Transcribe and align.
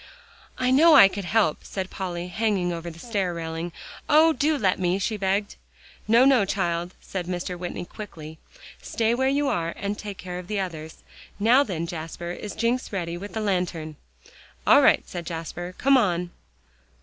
"I 0.57 0.71
know 0.71 0.95
I 0.95 1.07
could 1.07 1.25
help," 1.25 1.59
said 1.63 1.91
Polly, 1.91 2.29
hanging 2.29 2.73
over 2.73 2.89
the 2.89 2.97
stair 2.97 3.35
railing. 3.35 3.71
"Oh! 4.09 4.33
do 4.33 4.57
let 4.57 4.79
me," 4.79 4.97
she 4.97 5.15
begged. 5.15 5.57
"No, 6.07 6.25
no, 6.25 6.43
child," 6.43 6.95
said 7.01 7.27
Mr. 7.27 7.55
Whitney, 7.55 7.85
quickly. 7.85 8.39
"Stay 8.81 9.13
where 9.13 9.29
you 9.29 9.47
are, 9.47 9.75
and 9.77 9.99
take 9.99 10.17
care 10.17 10.39
of 10.39 10.47
the 10.47 10.59
others. 10.59 11.03
Now, 11.37 11.61
then, 11.61 11.85
Jasper, 11.85 12.31
is 12.31 12.55
Jencks 12.55 12.91
ready 12.91 13.15
with 13.15 13.33
the 13.33 13.41
lantern?" 13.41 13.95
"All 14.65 14.81
right," 14.81 15.07
said 15.07 15.27
Jasper. 15.27 15.75
"Come 15.77 15.97
on." 15.97 16.31